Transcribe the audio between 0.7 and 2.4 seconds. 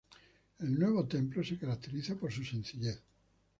nuevo templo se caracteriza por